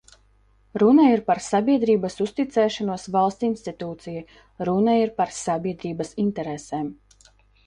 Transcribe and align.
Runa 0.83 1.03
ir 1.15 1.19
par 1.27 1.41
sabiedrības 1.47 2.17
uzticēšanos 2.25 3.05
valsts 3.17 3.47
institūcijai, 3.49 4.25
runa 4.71 4.97
ir 5.03 5.13
par 5.21 5.37
sabiedrības 5.43 6.17
interesēm! 6.27 6.91